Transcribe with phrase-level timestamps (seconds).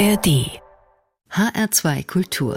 [0.00, 0.48] ARD
[1.30, 2.54] HR2 Kultur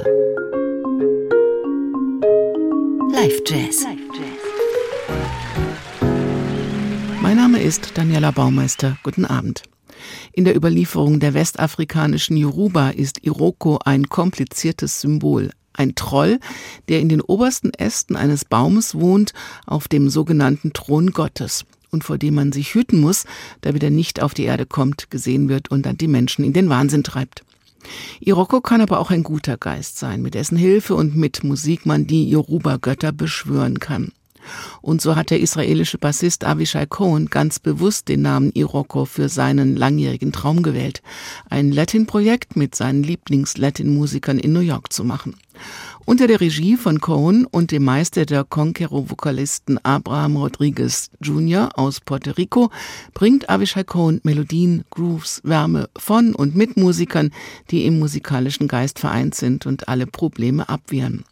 [3.12, 3.86] Live Jazz
[7.22, 8.98] Mein Name ist Daniela Baumeister.
[9.04, 9.64] Guten Abend.
[10.32, 15.50] In der Überlieferung der westafrikanischen Yoruba ist Iroko ein kompliziertes Symbol.
[15.74, 16.40] Ein Troll,
[16.88, 19.34] der in den obersten Ästen eines Baumes wohnt,
[19.68, 23.26] auf dem sogenannten Thron Gottes und vor dem man sich hüten muss,
[23.62, 26.70] damit er nicht auf die Erde kommt, gesehen wird und dann die Menschen in den
[26.70, 27.44] Wahnsinn treibt.
[28.20, 32.08] Iroko kann aber auch ein guter Geist sein, mit dessen Hilfe und mit Musik man
[32.08, 34.12] die Yoruba-Götter beschwören kann.
[34.82, 39.76] Und so hat der israelische Bassist Avishai Cohen ganz bewusst den Namen Iroko für seinen
[39.76, 41.02] langjährigen Traum gewählt,
[41.50, 45.36] ein Latin-Projekt mit seinen Lieblings-Latin-Musikern in New York zu machen.
[46.06, 51.70] Unter der Regie von Cohen und dem Meister der Conquero-Vokalisten Abraham Rodriguez Jr.
[51.76, 52.72] aus Puerto Rico
[53.14, 57.32] bringt Avishai Cohen Melodien, Grooves, Wärme von und mit Musikern,
[57.72, 61.24] die im musikalischen Geist vereint sind und alle Probleme abwehren.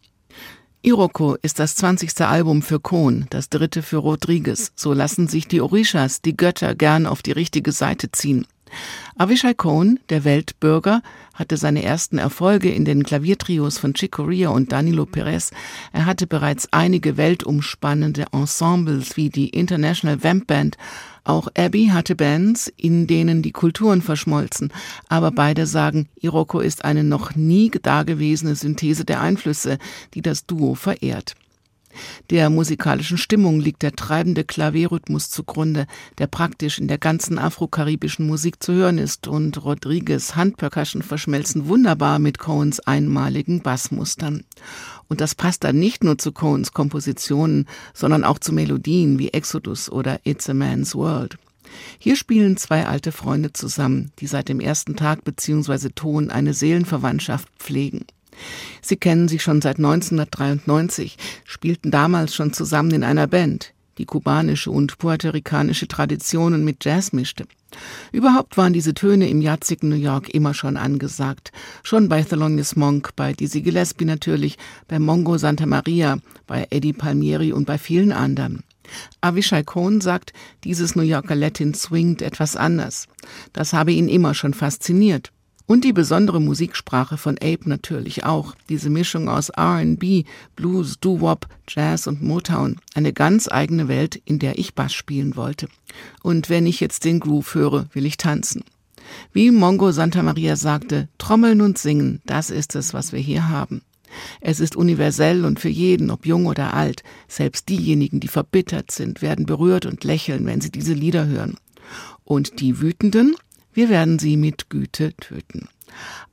[0.84, 2.22] Iroko ist das 20.
[2.22, 4.72] Album für Cohn, das dritte für Rodriguez.
[4.76, 8.48] So lassen sich die Orishas, die Götter, gern auf die richtige Seite ziehen.
[9.18, 11.02] Avishai Cohen, der Weltbürger,
[11.34, 15.52] hatte seine ersten Erfolge in den Klaviertrios von Chick Corea und Danilo Perez.
[15.92, 20.78] Er hatte bereits einige weltumspannende Ensembles wie die International Vamp Band.
[21.24, 24.74] Auch Abby hatte Bands, in denen die Kulturen verschmolzen.
[25.08, 29.78] Aber beide sagen, Iroko ist eine noch nie dagewesene Synthese der Einflüsse,
[30.14, 31.36] die das Duo verehrt.
[32.30, 38.62] Der musikalischen Stimmung liegt der treibende Klavierrhythmus zugrunde, der praktisch in der ganzen afrokaribischen Musik
[38.64, 44.44] zu hören ist und Rodriguez Handpercussion verschmelzen wunderbar mit Cohens einmaligen Bassmustern.
[45.08, 49.92] Und das passt dann nicht nur zu Cohens Kompositionen, sondern auch zu Melodien wie Exodus
[49.92, 51.38] oder It's a Man's World.
[52.00, 55.90] Hier spielen zwei alte Freunde zusammen, die seit dem ersten Tag bzw.
[55.96, 58.06] Ton eine Seelenverwandtschaft pflegen.
[58.82, 64.72] Sie kennen sich schon seit 1993, spielten damals schon zusammen in einer Band, die kubanische
[64.72, 67.46] und puerto-ricanische Traditionen mit Jazz mischte.
[68.12, 71.52] Überhaupt waren diese Töne im jatzigen New York immer schon angesagt.
[71.84, 76.18] Schon bei Thelonious Monk, bei Dizzy Gillespie natürlich, bei Mongo Santa Maria,
[76.48, 78.63] bei Eddie Palmieri und bei vielen anderen.
[79.22, 83.08] Avishai Cohn sagt, dieses New Yorker Latin swingt etwas anders.
[83.53, 85.31] Das habe ihn immer schon fasziniert.
[85.66, 88.56] Und die besondere Musiksprache von Abe natürlich auch.
[88.70, 92.78] Diese Mischung aus RB, Blues, Doo-Wop, Jazz und Motown.
[92.94, 95.68] Eine ganz eigene Welt, in der ich Bass spielen wollte.
[96.24, 98.64] Und wenn ich jetzt den Groove höre, will ich tanzen.
[99.34, 103.82] Wie Mongo Santa Maria sagte, Trommeln und Singen, das ist es, was wir hier haben.
[104.42, 107.04] Es ist universell und für jeden, ob jung oder alt.
[107.28, 111.58] Selbst diejenigen, die verbittert sind, werden berührt und lächeln, wenn sie diese Lieder hören.
[112.24, 113.36] Und die Wütenden,
[113.74, 115.68] wir werden sie mit Güte töten.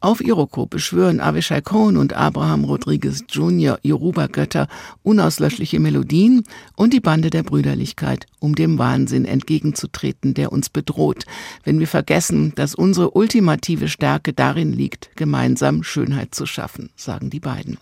[0.01, 3.79] Auf Iroko beschwören Avishai Cohen und Abraham Rodriguez Jr.
[3.83, 4.69] Yoruba-Götter
[5.03, 6.45] unauslöschliche Melodien
[6.77, 11.25] und die Bande der Brüderlichkeit, um dem Wahnsinn entgegenzutreten, der uns bedroht,
[11.65, 17.41] wenn wir vergessen, dass unsere ultimative Stärke darin liegt, gemeinsam Schönheit zu schaffen, sagen die
[17.41, 17.79] beiden.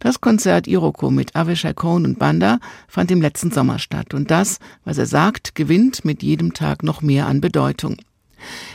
[0.00, 2.58] Das Konzert Iroko mit Avishai Cohen und Banda
[2.88, 7.00] fand im letzten Sommer statt und das, was er sagt, gewinnt mit jedem Tag noch
[7.00, 7.96] mehr an Bedeutung.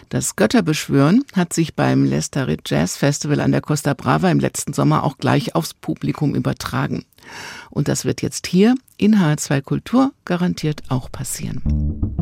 [0.10, 5.04] Das Götterbeschwören hat sich beim Lestarit Jazz Festival an der Costa Brava im letzten Sommer
[5.04, 7.06] auch gleich aufs Publikum übertragen.
[7.70, 12.21] Und das wird jetzt hier in H2 Kultur garantiert auch passieren.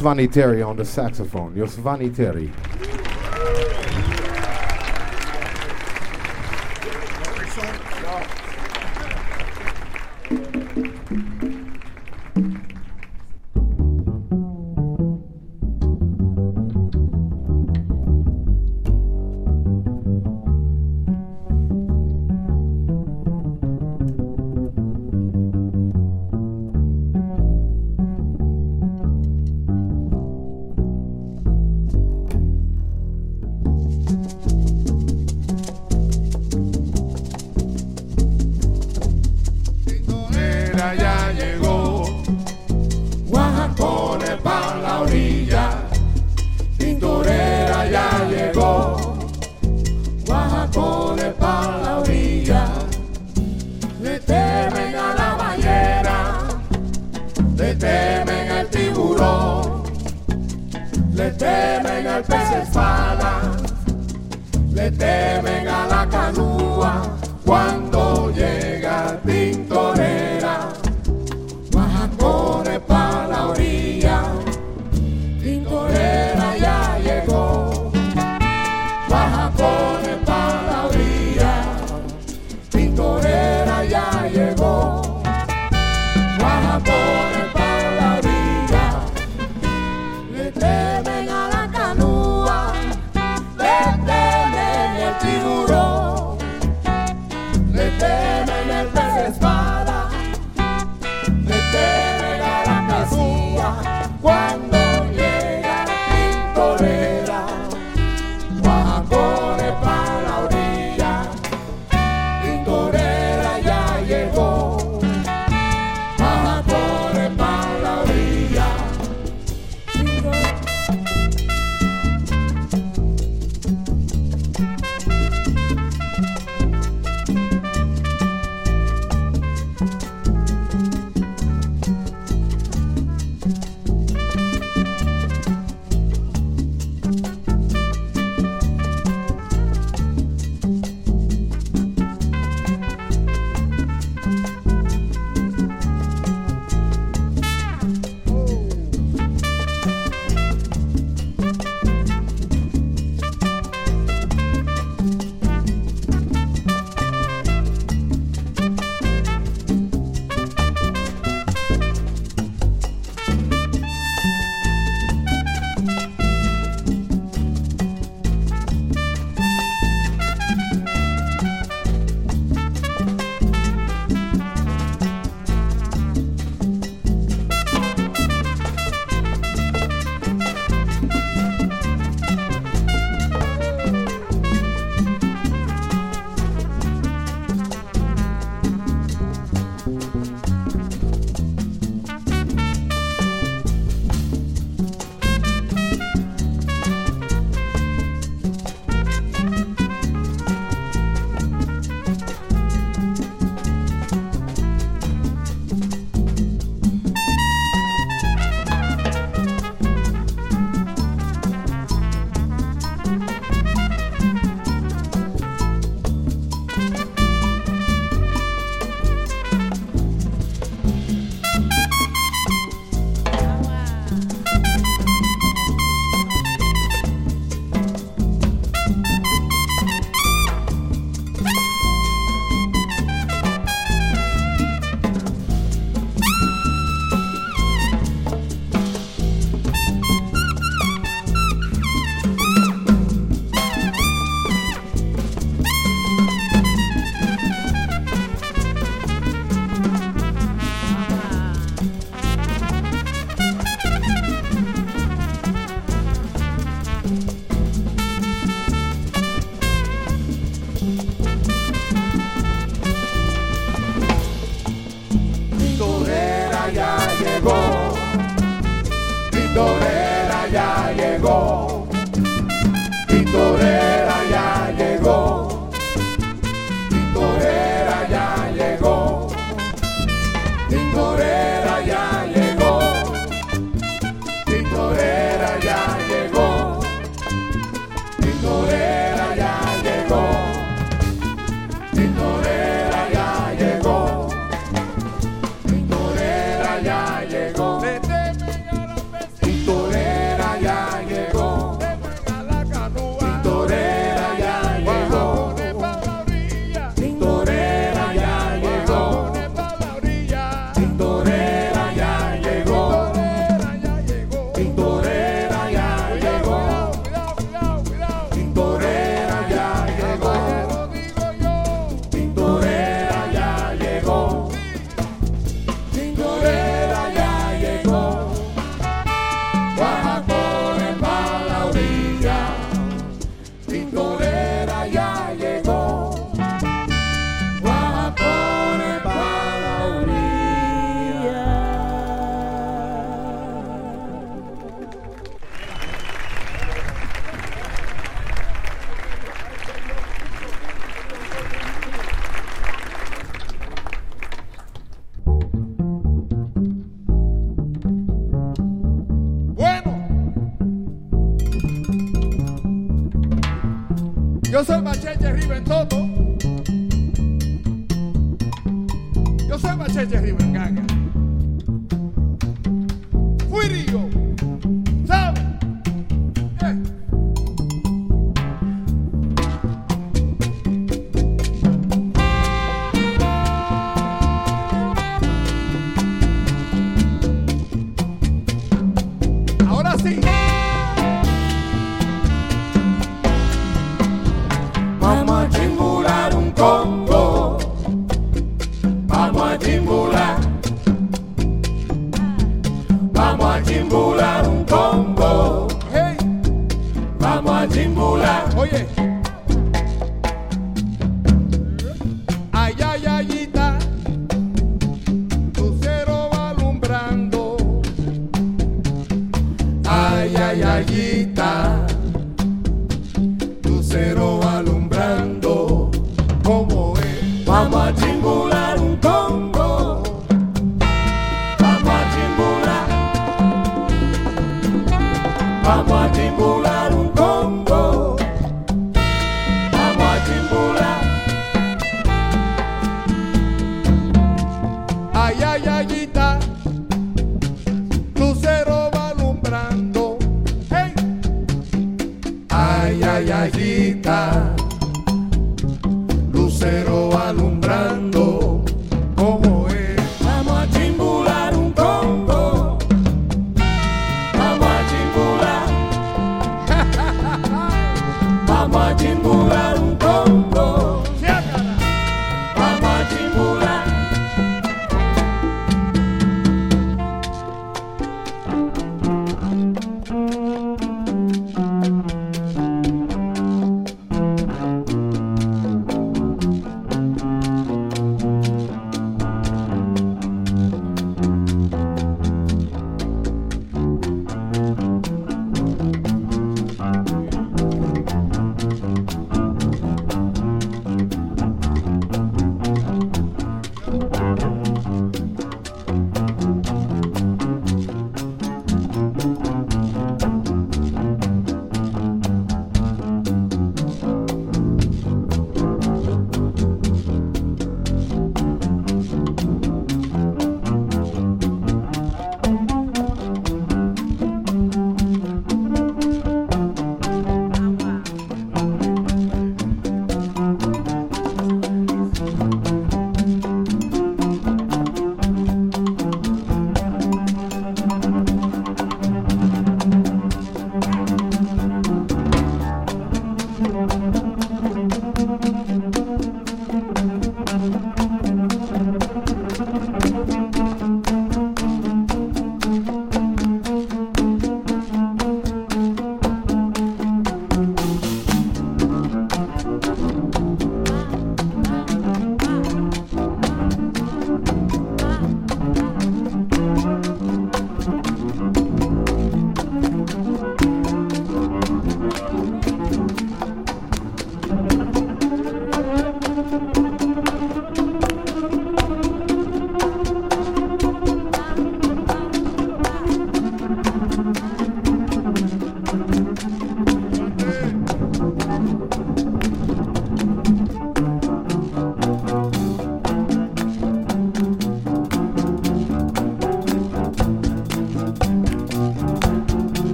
[0.00, 1.54] Yosvani Terry on the saxophone.
[1.54, 2.50] Yosvani Terry.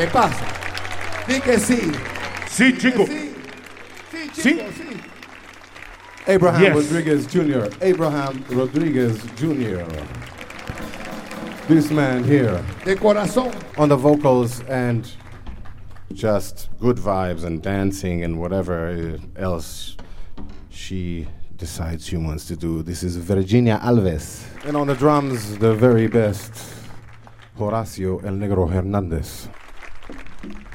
[0.00, 0.46] ¿Qué pasa?
[1.28, 1.92] Di que sí.
[2.48, 3.04] Sí, chico.
[3.06, 3.34] Sí.
[4.10, 4.42] Sí, Sí.
[4.56, 6.32] chico, sí.
[6.34, 6.74] Abraham Yes.
[6.74, 7.68] Rodriguez Jr.
[7.82, 9.84] Abraham Rodriguez Jr.
[11.68, 13.50] This man here De corazón.
[13.76, 15.06] on the vocals and
[16.14, 19.98] just good vibes and dancing and whatever else
[20.70, 21.26] she
[21.58, 22.82] decides she wants to do.
[22.82, 24.44] This is Virginia Alves.
[24.66, 26.54] And on the drums, the very best
[27.58, 29.50] Horacio El Negro Hernandez.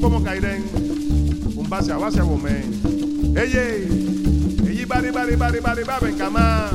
[0.00, 0.64] okomo kairen.
[1.60, 2.64] Umbasi awasi awome
[3.36, 3.84] eye
[4.68, 6.70] eyi bari bari bari bari babe nkama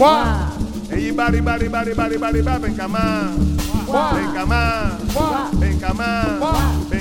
[0.00, 0.48] wa
[0.90, 3.36] eyi bari bari bari bari bari babe nkama
[3.86, 4.60] wa nkama
[5.14, 6.08] wa nkama
[6.40, 6.52] wa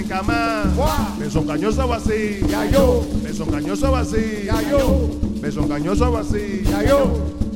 [0.03, 0.37] nkama
[0.77, 3.05] wa mesongañoso awasi ya yo.
[3.23, 5.09] Mesongañoso awasi ya yo.
[5.41, 6.99] Mesongañoso awasi ya yo.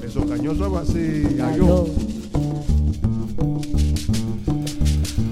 [0.02, 1.90] Mesongañoso awasi ya yo.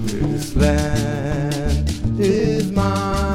[0.06, 1.31] This land
[2.22, 3.31] is mine.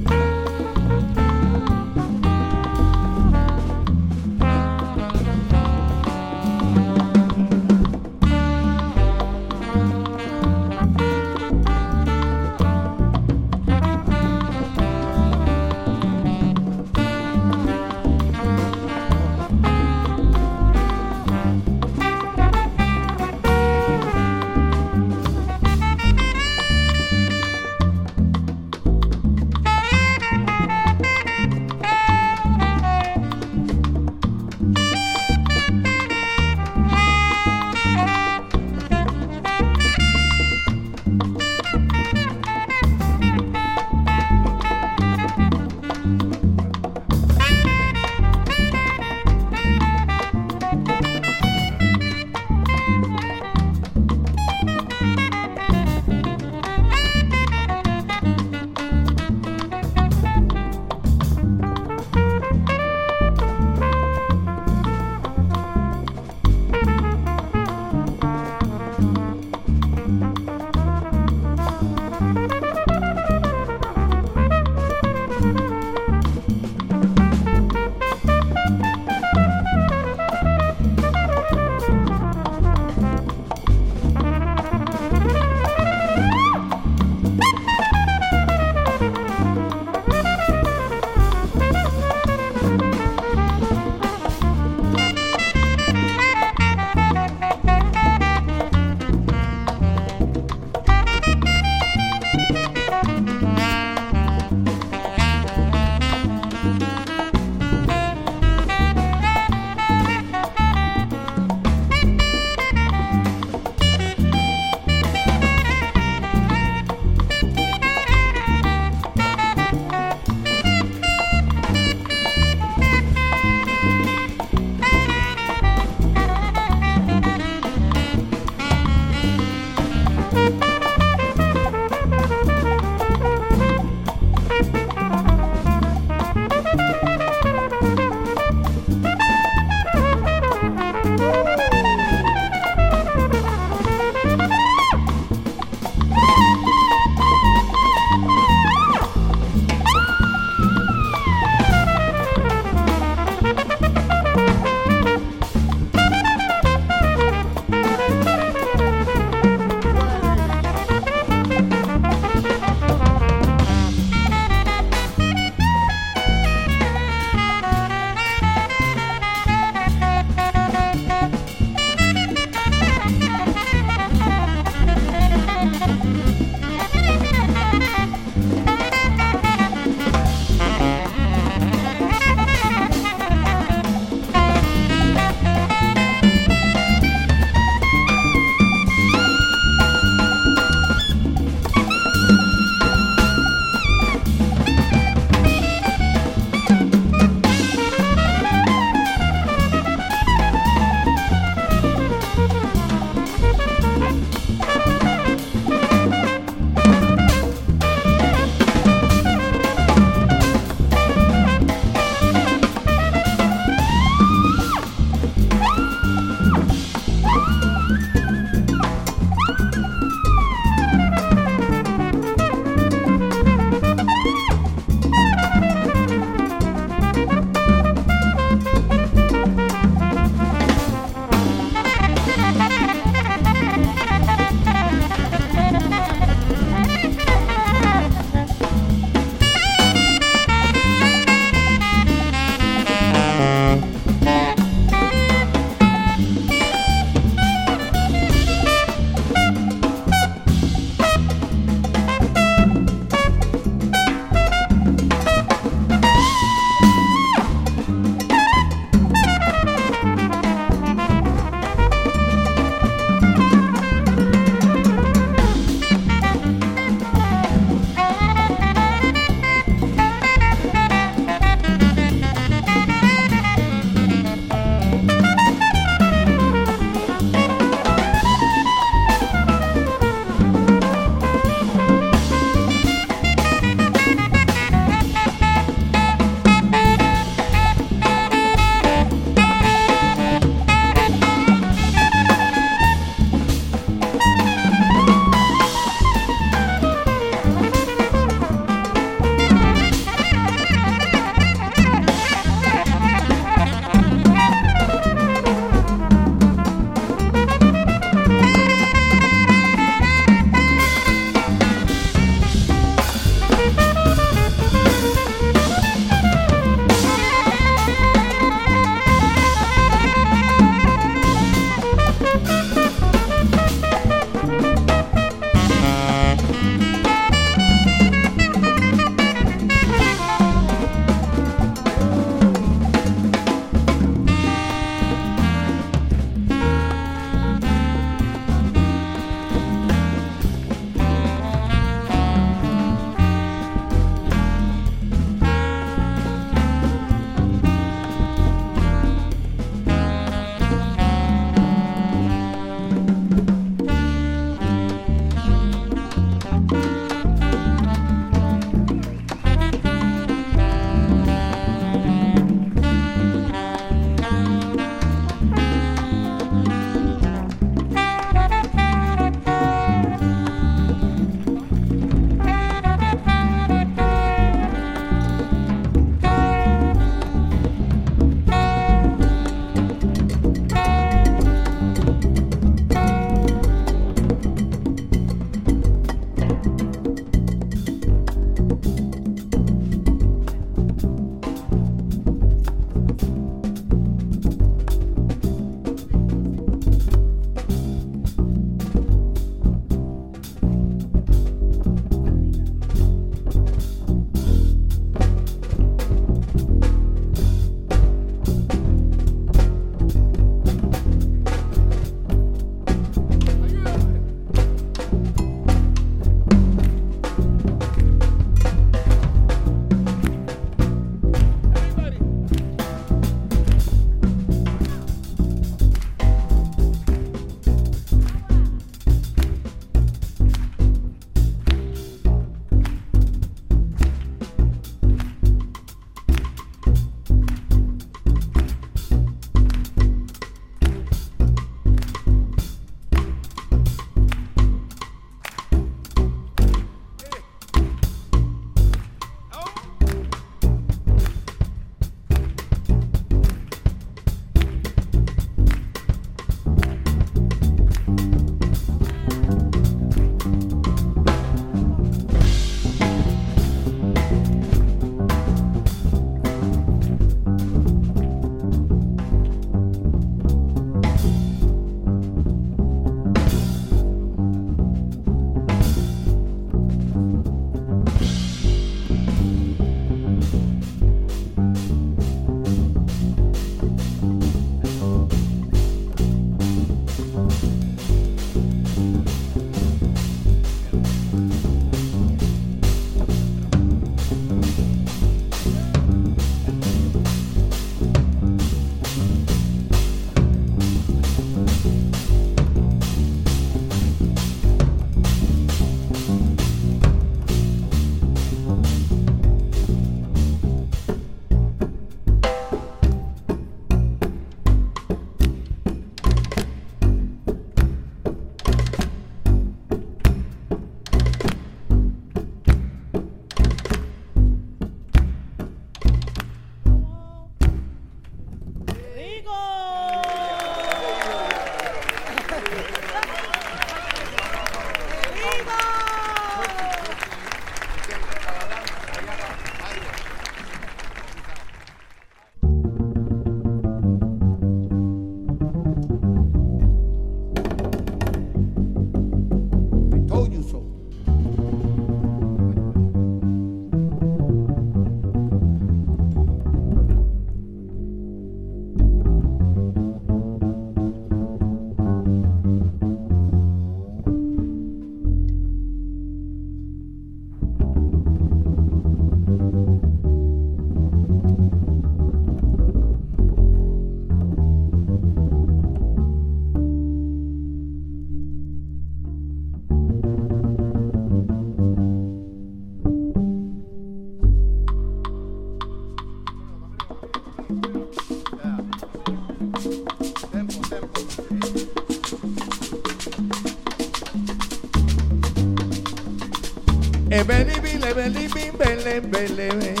[599.31, 600.00] believe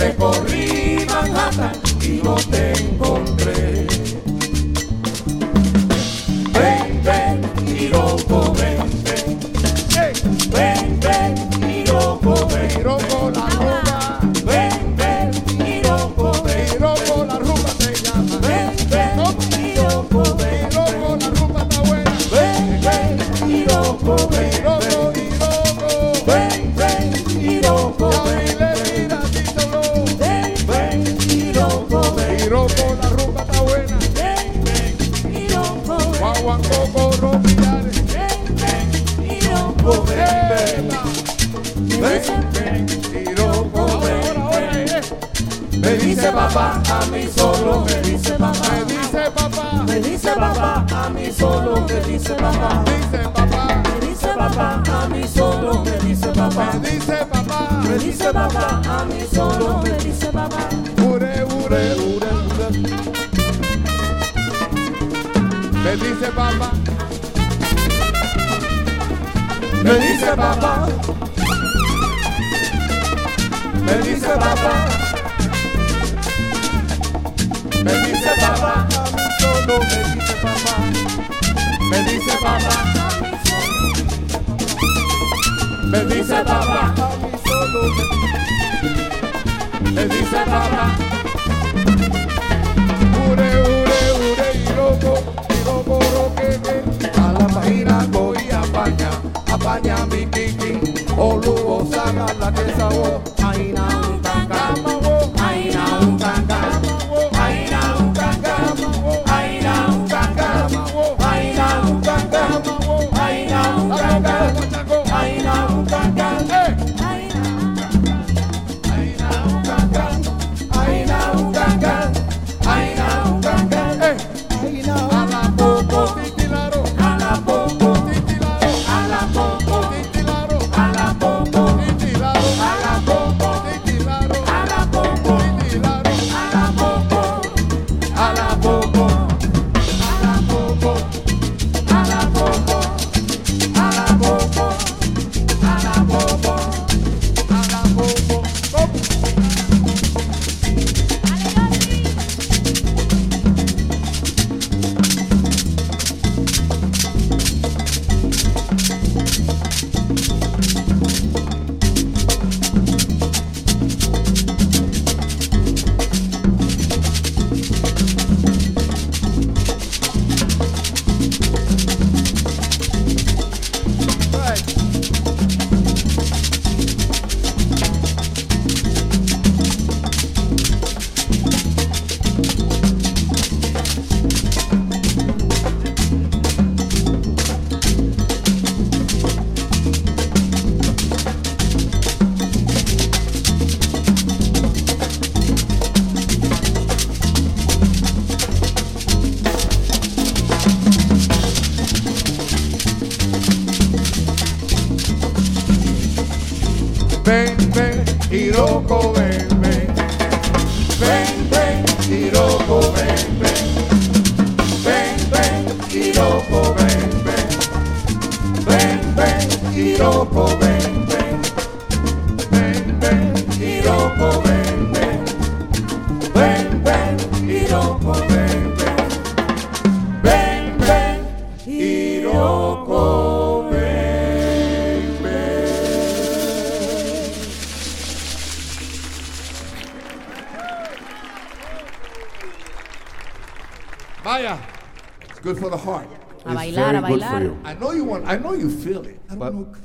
[0.00, 2.69] Recorrí Manhattan y no te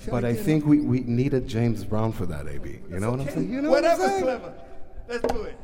[0.10, 0.26] But.
[0.26, 2.80] I think we, we needed James Brown for that, AB.
[2.90, 3.52] You know what I'm saying?
[3.52, 4.24] You know whatever's what I'm saying?
[4.24, 4.54] clever.
[5.08, 5.60] Let's do it.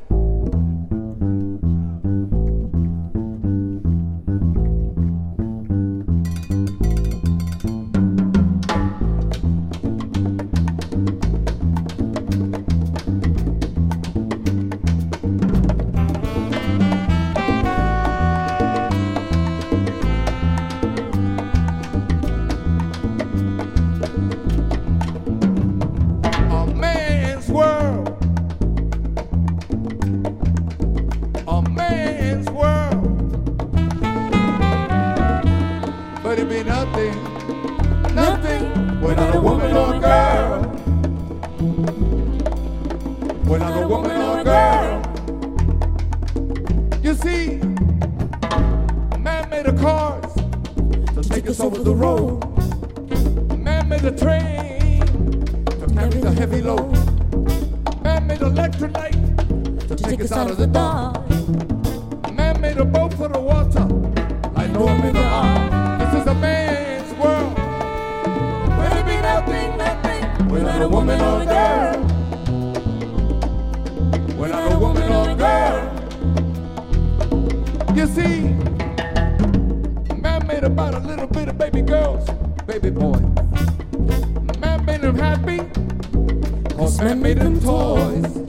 [59.96, 61.28] To take us out of the dark.
[62.32, 63.84] Man made a boat for the water,
[64.54, 66.00] like Noah made the ark.
[66.00, 67.58] This is a man's world.
[68.78, 72.04] Where it be nothing, nothing, without a woman or a girl.
[74.38, 75.82] Without a woman or a girl.
[77.94, 78.48] You see,
[80.14, 82.26] man made about a little bit of baby girls,
[82.66, 83.20] baby boys.
[84.58, 85.58] Man made them happy,
[86.76, 88.41] cause man made them toys.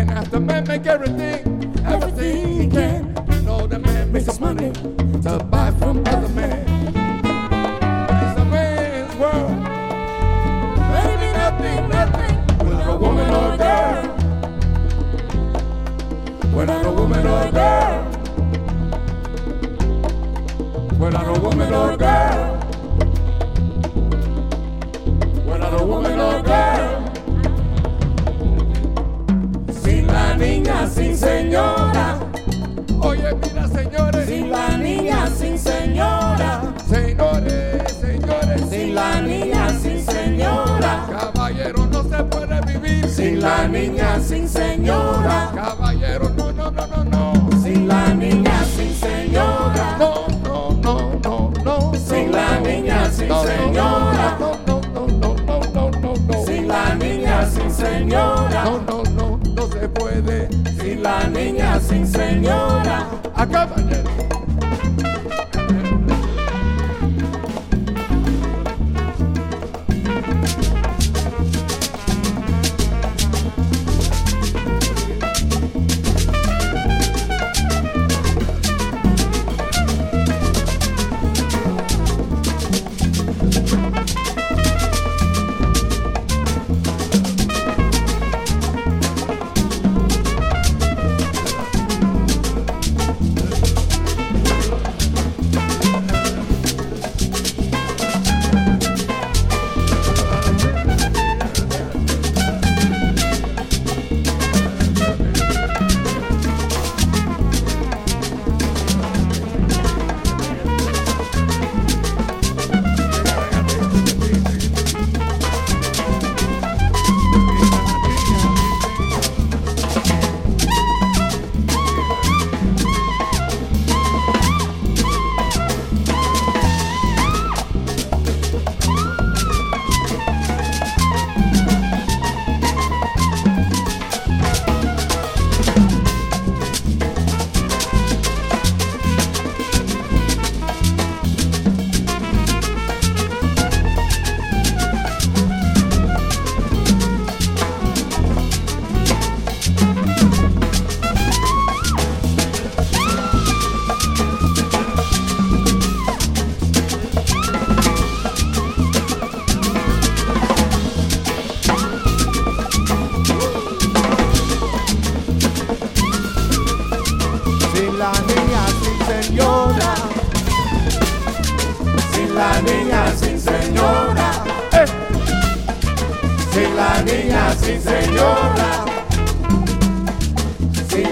[0.00, 4.72] And after man make everything, everything he can, you know the man makes his money
[4.72, 6.66] to buy from other men.
[8.08, 9.58] It's a man's world.
[10.94, 12.34] Maybe nothing, nothing,
[12.66, 14.02] without a woman or a girl.
[16.56, 18.06] Without a woman or a girl.
[20.98, 22.59] Without a woman or a girl.
[31.20, 32.18] Señora.
[33.02, 34.26] Oye, mira, señores.
[34.26, 36.62] Sin la niña, sin señora.
[36.88, 38.62] Señores, señores.
[38.70, 41.06] Sin la niña, sin señora.
[41.10, 43.08] Caballero, no se puede vivir.
[43.08, 45.50] Sin la niña, sin señora.
[45.54, 47.62] Caballero, no, no, no, no, no.
[47.62, 49.96] Sin la niña, sin señora.
[49.98, 51.92] No, no, no, no, no.
[51.94, 54.36] Sin la niña, sin señora.
[54.40, 56.44] No, no, no, no, no, no, no.
[56.46, 58.64] Sin la niña, sin señora.
[58.64, 58.99] No, no,
[61.00, 63.08] la niña, sin señora.
[63.34, 64.19] A caballero.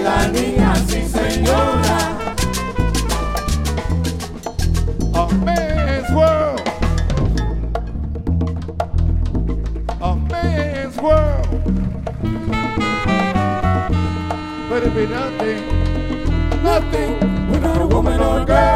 [0.09, 1.97] La niña, sí señora.
[5.13, 6.61] A man's world.
[10.01, 11.49] A man's world.
[14.69, 15.61] But it be nothing,
[16.63, 17.11] Nothing
[17.51, 18.68] without a woman or a girl.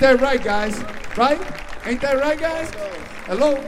[0.00, 0.74] That right, guys?
[1.16, 1.38] Right?
[1.84, 2.70] Ain't that right, guys?
[3.26, 3.58] Hello?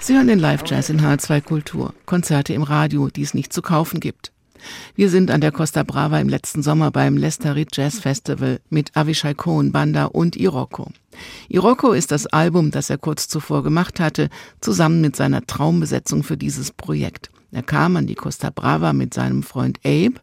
[0.00, 4.00] Sie hören den Live-Jazz in H2 Kultur, Konzerte im Radio, die es nicht zu kaufen
[4.00, 4.32] gibt.
[4.94, 9.34] Wir sind an der Costa Brava im letzten Sommer beim Lestarit Jazz Festival mit Avishai
[9.34, 10.90] Cohen Banda und Iroko.
[11.48, 16.36] Iroko ist das Album, das er kurz zuvor gemacht hatte, zusammen mit seiner Traumbesetzung für
[16.36, 17.30] dieses Projekt.
[17.52, 20.14] Er kam an die Costa Brava mit seinem Freund Abe,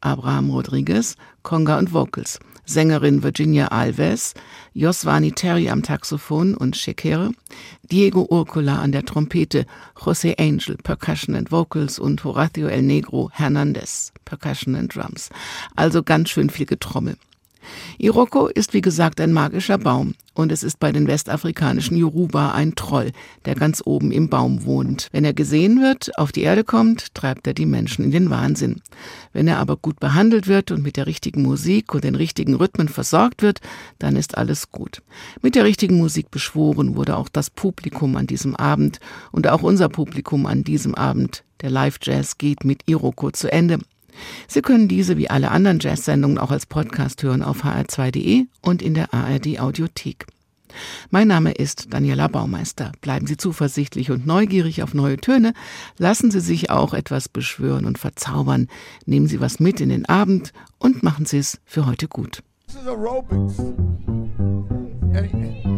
[0.00, 4.34] Abraham Rodriguez, Conga und Vocals, Sängerin Virginia Alves,
[4.74, 7.32] Joswani Terry am Taxophon und Shekere,
[7.90, 14.12] Diego Urcula an der Trompete, José Angel Percussion and Vocals und Horacio El Negro Hernandez
[14.24, 15.30] Percussion and Drums.
[15.76, 17.16] Also ganz schön viel Getrommel.
[17.98, 22.74] Iroko ist wie gesagt ein magischer Baum und es ist bei den westafrikanischen Yoruba ein
[22.74, 23.12] Troll,
[23.44, 25.08] der ganz oben im Baum wohnt.
[25.12, 28.80] Wenn er gesehen wird, auf die Erde kommt, treibt er die Menschen in den Wahnsinn.
[29.32, 32.88] Wenn er aber gut behandelt wird und mit der richtigen Musik und den richtigen Rhythmen
[32.88, 33.60] versorgt wird,
[33.98, 35.02] dann ist alles gut.
[35.42, 39.00] Mit der richtigen Musik beschworen wurde auch das Publikum an diesem Abend
[39.32, 41.44] und auch unser Publikum an diesem Abend.
[41.60, 43.78] Der Live-Jazz geht mit Iroko zu Ende.
[44.48, 48.94] Sie können diese wie alle anderen Jazz-Sendungen auch als Podcast hören auf hr2.de und in
[48.94, 50.26] der ARD Audiothek.
[51.10, 52.92] Mein Name ist Daniela Baumeister.
[53.00, 55.52] Bleiben Sie zuversichtlich und neugierig auf neue Töne.
[55.98, 58.68] Lassen Sie sich auch etwas beschwören und verzaubern.
[59.06, 62.42] Nehmen Sie was mit in den Abend und machen Sie es für heute gut.
[65.12, 65.69] This is.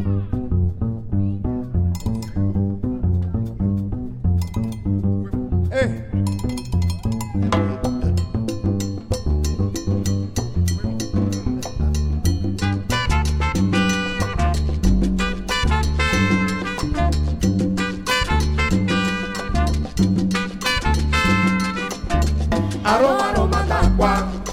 [22.93, 24.12] Aro aroma taqua,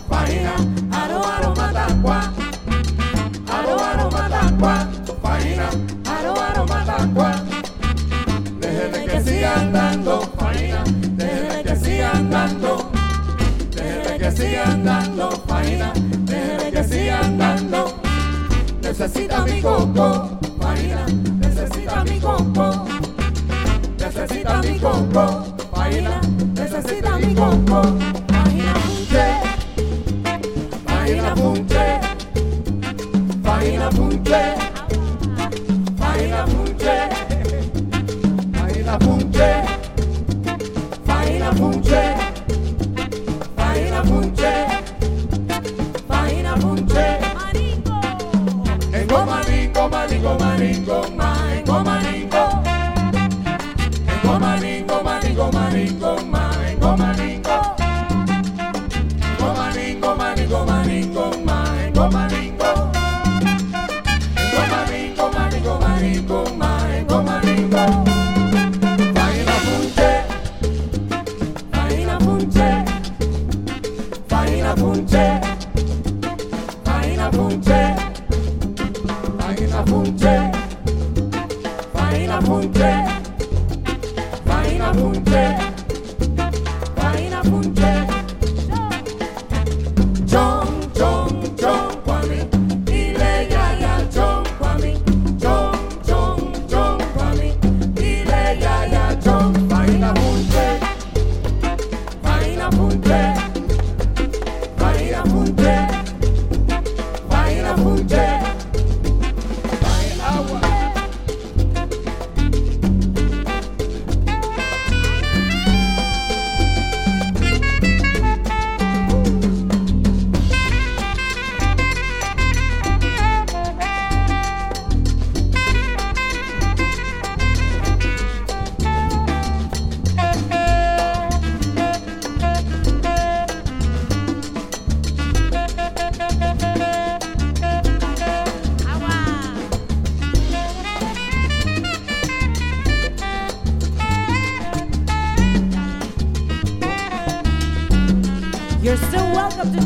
[0.10, 0.54] faina.
[1.00, 2.18] Aro aroma taqua.
[3.56, 4.74] Aro aroma taqua,
[5.24, 5.68] faina.
[6.16, 7.30] Aro aroma taqua.
[8.62, 10.84] Déjeme que sigan dando, faina.
[11.20, 12.74] Déjeme que sigan dando.
[13.76, 15.92] Déjeme que sigan dando, faina.
[16.32, 17.82] Déjeme que sigan dando.
[18.82, 21.06] Necesita mi coco, faina.
[21.42, 22.86] Necesita mi coco.
[24.00, 25.26] Necesita mi coco,
[25.76, 26.22] faina.
[26.56, 28.09] Necesita mi coco.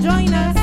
[0.04, 0.63] Join us.